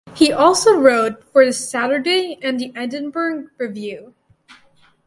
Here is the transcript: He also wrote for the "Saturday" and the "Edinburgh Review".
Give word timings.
He 0.15 0.31
also 0.31 0.75
wrote 0.79 1.23
for 1.31 1.45
the 1.45 1.53
"Saturday" 1.53 2.39
and 2.41 2.59
the 2.59 2.73
"Edinburgh 2.75 3.49
Review". 3.59 4.15